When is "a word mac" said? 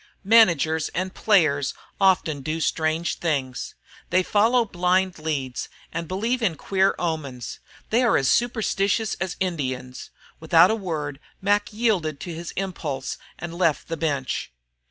10.71-11.71